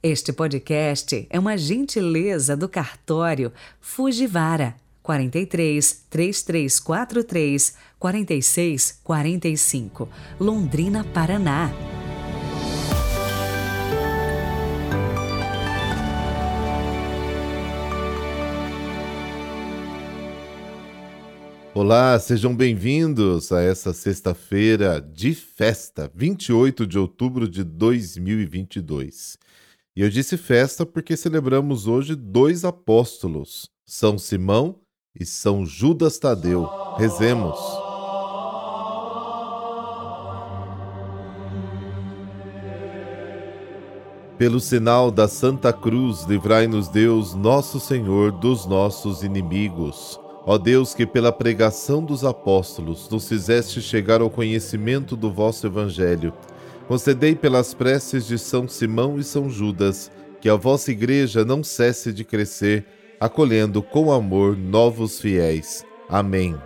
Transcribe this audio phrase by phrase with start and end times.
[0.00, 10.08] Este podcast é uma gentileza do cartório Fujivara 43 3343 46 45,
[10.38, 11.72] Londrina, Paraná.
[21.74, 29.36] Olá, sejam bem-vindos a essa sexta-feira de festa, 28 de outubro de 2022.
[29.98, 34.76] E eu disse festa porque celebramos hoje dois apóstolos, São Simão
[35.18, 36.70] e São Judas Tadeu.
[36.96, 37.58] Rezemos.
[44.38, 50.16] Pelo sinal da Santa Cruz, livrai-nos Deus, nosso Senhor, dos nossos inimigos.
[50.46, 56.32] Ó Deus, que pela pregação dos apóstolos nos fizeste chegar ao conhecimento do vosso Evangelho,
[56.88, 60.10] Concedei pelas preces de São Simão e São Judas
[60.40, 62.86] que a vossa Igreja não cesse de crescer,
[63.20, 65.84] acolhendo com amor novos fiéis.
[66.08, 66.56] Amém.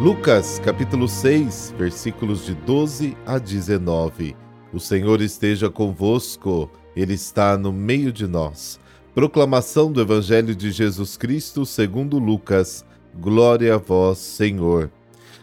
[0.00, 4.36] Lucas capítulo 6, versículos de 12 a 19.
[4.72, 8.80] O Senhor esteja convosco, Ele está no meio de nós.
[9.14, 12.84] Proclamação do Evangelho de Jesus Cristo segundo Lucas.
[13.20, 14.90] Glória a vós, Senhor.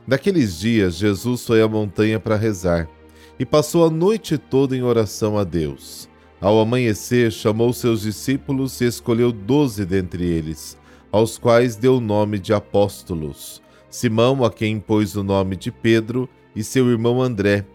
[0.06, 2.90] Naqueles dias, Jesus foi à montanha para rezar
[3.40, 6.10] e passou a noite toda em oração a Deus.
[6.42, 10.78] Ao amanhecer, chamou seus discípulos e escolheu doze dentre eles,
[11.12, 16.28] aos quais deu o nome de apóstolos: Simão, a quem pôs o nome de Pedro,
[16.54, 17.66] e seu irmão André,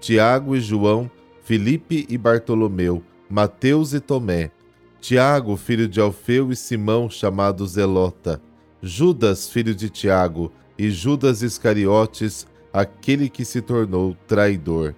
[0.00, 1.10] Tiago e João,
[1.42, 4.50] Filipe e Bartolomeu, Mateus e Tomé,
[4.98, 8.40] Tiago, filho de Alfeu, e Simão, chamado Zelota
[8.82, 14.94] Judas, filho de Tiago, e Judas Iscariotes, aquele que se tornou traidor.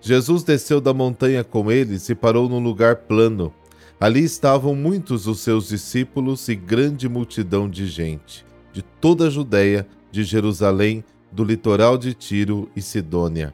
[0.00, 3.52] Jesus desceu da montanha com eles e parou num lugar plano.
[3.98, 9.88] Ali estavam muitos dos seus discípulos e grande multidão de gente, de toda a Judéia,
[10.12, 13.52] de Jerusalém, do litoral de Tiro e Sidônia.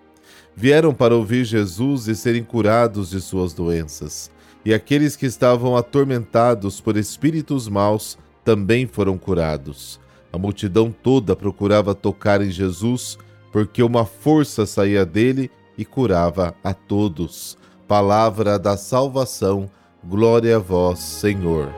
[0.54, 4.30] Vieram para ouvir Jesus e serem curados de suas doenças.
[4.64, 10.00] E aqueles que estavam atormentados por espíritos maus também foram curados.
[10.32, 13.18] A multidão toda procurava tocar em Jesus,
[13.52, 17.56] porque uma força saía dele e curava a todos.
[17.86, 19.70] Palavra da salvação,
[20.02, 21.72] glória a vós, Senhor.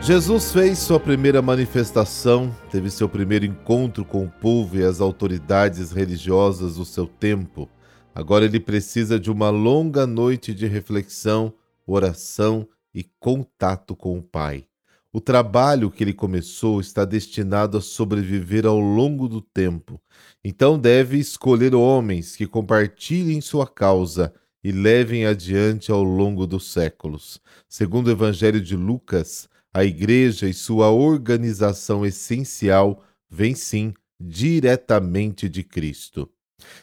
[0.00, 5.92] Jesus fez sua primeira manifestação, teve seu primeiro encontro com o povo e as autoridades
[5.92, 7.68] religiosas do seu tempo.
[8.14, 11.52] Agora ele precisa de uma longa noite de reflexão,
[11.84, 14.66] oração e contato com o Pai.
[15.12, 20.00] O trabalho que ele começou está destinado a sobreviver ao longo do tempo.
[20.44, 24.32] Então deve escolher homens que compartilhem sua causa
[24.62, 27.40] e levem adiante ao longo dos séculos.
[27.68, 35.62] Segundo o Evangelho de Lucas, a igreja e sua organização essencial vem sim diretamente de
[35.62, 36.30] Cristo.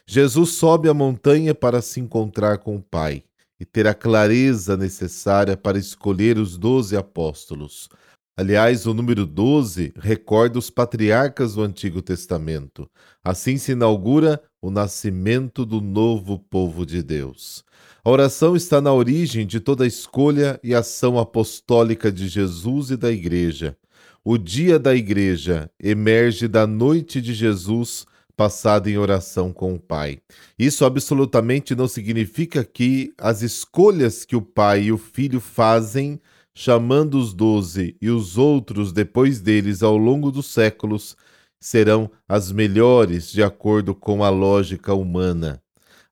[0.06, 3.24] Jesus sobe a montanha para se encontrar com o Pai
[3.60, 7.90] e ter a clareza necessária para escolher os doze apóstolos.
[8.36, 12.90] Aliás, o número 12 recorda os patriarcas do Antigo Testamento.
[13.24, 17.64] Assim se inaugura o nascimento do novo povo de Deus.
[18.04, 22.98] A oração está na origem de toda a escolha e ação apostólica de Jesus e
[22.98, 23.78] da Igreja.
[24.24, 30.20] O dia da Igreja emerge da noite de Jesus passado em oração com o Pai.
[30.58, 36.20] Isso absolutamente não significa que as escolhas que o Pai e o Filho fazem,
[36.54, 41.16] chamando os doze e os outros depois deles ao longo dos séculos,
[41.60, 45.62] serão as melhores de acordo com a lógica humana.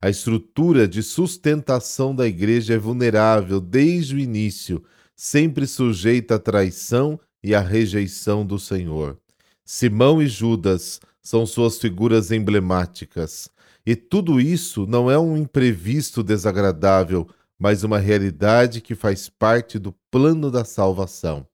[0.02, 4.82] A estrutura de sustentação da igreja é vulnerável desde o início,
[5.16, 9.18] sempre sujeita à traição e à rejeição do Senhor.
[9.66, 13.52] Simão e Judas são suas figuras emblemáticas.
[13.86, 17.30] E tudo isso não é um imprevisto desagradável,
[17.60, 21.46] mas uma realidade que faz parte do plano da salvação.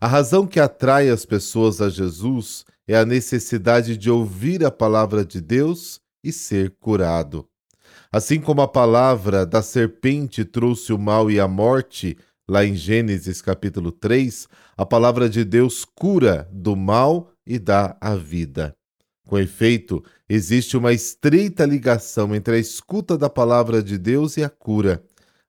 [0.00, 5.26] A razão que atrai as pessoas a Jesus é a necessidade de ouvir a palavra
[5.26, 7.46] de Deus e ser curado.
[8.10, 12.16] Assim como a palavra da serpente trouxe o mal e a morte,
[12.48, 18.16] lá em Gênesis capítulo 3, a palavra de Deus cura do mal e dá a
[18.16, 18.74] vida.
[19.26, 24.50] Com efeito, existe uma estreita ligação entre a escuta da palavra de Deus e a
[24.50, 25.02] cura,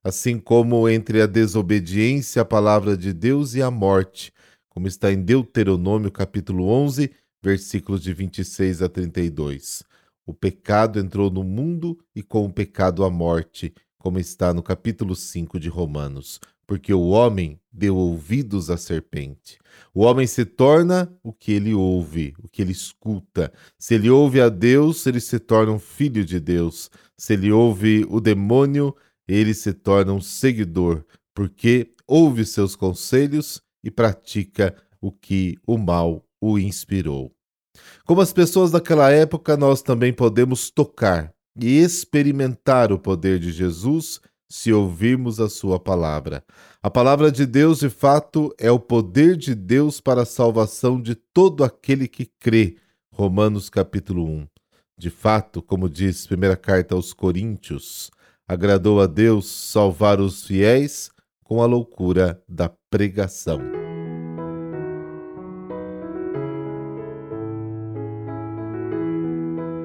[0.04, 4.32] assim como entre a desobediência à palavra de Deus e a morte,
[4.70, 7.12] como está em Deuteronômio capítulo 11,
[7.42, 9.84] versículos de 26 a 32.
[10.26, 15.16] O pecado entrou no mundo e com o pecado a morte, como está no capítulo
[15.16, 16.40] 5 de Romanos,
[16.74, 19.60] porque o homem deu ouvidos à serpente.
[19.94, 23.54] O homem se torna o que ele ouve, o que ele escuta.
[23.78, 26.90] Se ele ouve a Deus, ele se torna um filho de Deus.
[27.16, 28.96] Se ele ouve o demônio,
[29.28, 36.26] ele se torna um seguidor, porque ouve seus conselhos e pratica o que o mal
[36.42, 37.32] o inspirou.
[38.04, 44.20] Como as pessoas daquela época, nós também podemos tocar e experimentar o poder de Jesus
[44.54, 46.46] se ouvirmos a sua palavra.
[46.80, 51.16] A palavra de Deus, de fato, é o poder de Deus para a salvação de
[51.16, 52.78] todo aquele que crê.
[53.12, 54.48] Romanos capítulo 1.
[54.96, 58.12] De fato, como diz primeira carta aos Coríntios,
[58.48, 61.10] agradou a Deus salvar os fiéis
[61.44, 63.83] com a loucura da pregação.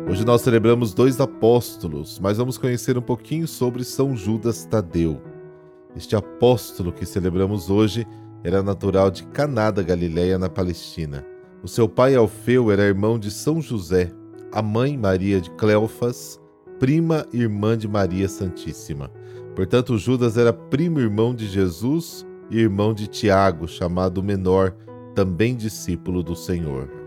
[0.09, 5.21] Hoje nós celebramos dois apóstolos, mas vamos conhecer um pouquinho sobre São Judas Tadeu.
[5.95, 8.07] Este apóstolo que celebramos hoje
[8.43, 11.27] era natural de Caná da Galileia, na Palestina.
[11.63, 14.11] O seu pai Alfeu era irmão de São José,
[14.51, 16.41] a mãe Maria de Cleofas,
[16.79, 19.11] prima irmã de Maria Santíssima.
[19.55, 24.75] Portanto, Judas era primo irmão de Jesus e irmão de Tiago, chamado menor,
[25.15, 26.98] também discípulo do Senhor.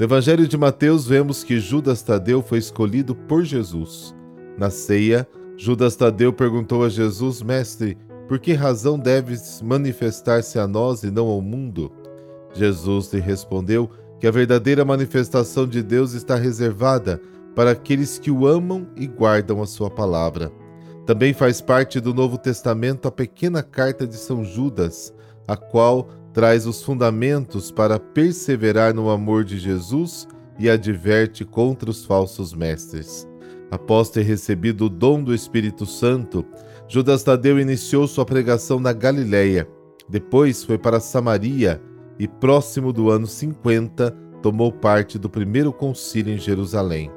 [0.00, 4.14] No Evangelho de Mateus, vemos que Judas Tadeu foi escolhido por Jesus.
[4.56, 11.02] Na ceia, Judas Tadeu perguntou a Jesus: Mestre, por que razão deves manifestar-se a nós
[11.02, 11.92] e não ao mundo?
[12.54, 17.20] Jesus lhe respondeu que a verdadeira manifestação de Deus está reservada
[17.54, 20.50] para aqueles que o amam e guardam a sua palavra.
[21.04, 25.12] Também faz parte do Novo Testamento a pequena carta de São Judas,
[25.46, 30.28] a qual traz os fundamentos para perseverar no amor de Jesus
[30.58, 33.26] e adverte contra os falsos mestres.
[33.70, 36.44] Após ter recebido o dom do Espírito Santo,
[36.88, 39.66] Judas Tadeu iniciou sua pregação na Galiléia.
[40.08, 41.80] Depois foi para Samaria
[42.18, 44.10] e, próximo do ano 50,
[44.42, 47.10] tomou parte do primeiro concílio em Jerusalém.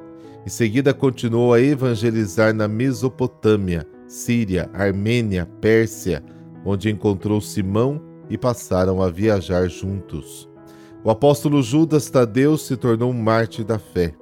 [0.46, 6.24] Em seguida, continuou a evangelizar na Mesopotâmia, Síria, Armênia, Pérsia,
[6.66, 10.50] onde encontrou Simão e passaram a viajar juntos.
[11.04, 14.14] O apóstolo Judas Tadeu se tornou um mártir da fé.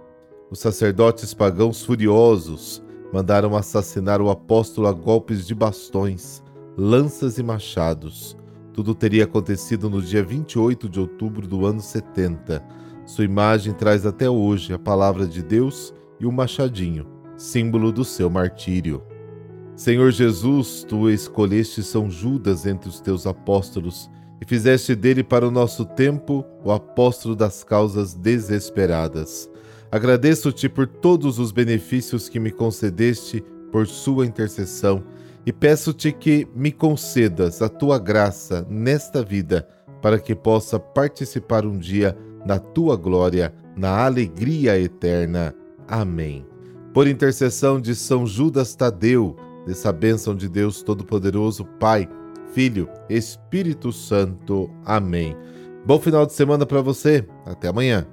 [0.50, 2.84] Os sacerdotes pagãos furiosos
[3.14, 6.44] mandaram assassinar o apóstolo a golpes de bastões,
[6.78, 8.38] lanças e machados.
[8.74, 12.64] Tudo teria acontecido no dia 28 de outubro do ano 70.
[13.06, 17.06] Sua imagem traz até hoje a palavra de Deus e o machadinho,
[17.36, 19.04] símbolo do seu martírio.
[19.76, 24.10] Senhor Jesus, tu escolheste São Judas entre os teus apóstolos
[24.42, 29.50] e fizeste dele para o nosso tempo o apóstolo das causas desesperadas.
[29.92, 35.04] Agradeço-te por todos os benefícios que me concedeste por sua intercessão
[35.46, 39.68] e peço-te que me concedas a tua graça nesta vida
[40.02, 45.54] para que possa participar um dia na tua glória, na alegria eterna.
[45.88, 46.46] Amém.
[46.94, 49.36] Por intercessão de São Judas Tadeu,
[49.66, 52.08] dessa bênção de Deus Todo-Poderoso, Pai,
[52.54, 54.70] Filho, Espírito Santo.
[54.86, 55.36] Amém.
[55.86, 57.28] Bom final de semana para você.
[57.46, 58.08] Até amanhã.